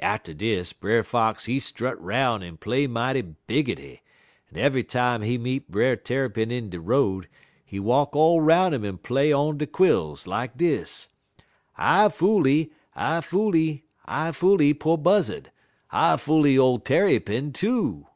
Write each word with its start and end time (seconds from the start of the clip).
"Atter 0.00 0.34
dis, 0.34 0.72
Brer 0.72 1.04
Fox 1.04 1.44
he 1.44 1.60
strut 1.60 2.02
'roun' 2.02 2.42
en 2.42 2.56
play 2.56 2.88
mighty 2.88 3.22
biggity, 3.22 4.00
en 4.52 4.58
eve'y 4.58 4.82
time 4.82 5.22
he 5.22 5.38
meet 5.38 5.70
Brer 5.70 5.94
Tarrypin 5.94 6.50
in 6.50 6.68
de 6.68 6.80
road 6.80 7.28
he 7.64 7.78
walk 7.78 8.16
all 8.16 8.40
'roun' 8.40 8.74
'im 8.74 8.84
en 8.84 8.98
play 8.98 9.32
on 9.32 9.56
de 9.58 9.68
quills 9.68 10.26
like 10.26 10.56
dis: 10.56 11.10
"'_I 11.78 12.12
foolee, 12.12 12.72
I 12.96 13.20
foolee 14.32 14.74
po' 14.74 14.96
Buzzud; 14.96 15.52
I 15.92 16.16
foolee 16.16 16.58
ole 16.58 16.80
Tarrypin, 16.80 17.52
too. 17.52 18.08